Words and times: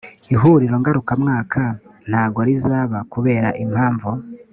ihuriro 0.33 0.75
ngarukamwaka 0.81 1.63
ntago 2.09 2.39
rizaba 2.47 2.97
kubera 3.13 3.49
impamvu 3.63 4.09